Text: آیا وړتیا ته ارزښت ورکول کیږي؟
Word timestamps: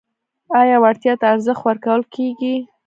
آیا 0.59 0.77
وړتیا 0.83 1.13
ته 1.19 1.25
ارزښت 1.33 1.63
ورکول 1.65 2.01
کیږي؟ 2.15 2.55